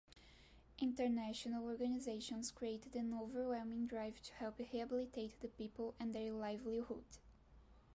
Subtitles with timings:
[0.79, 7.05] International organizations created an overwhelming drive to help rehabilitate the people and their livelihood.